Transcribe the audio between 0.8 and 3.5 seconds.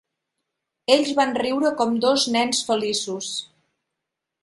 Ells van riure com dos nens feliços.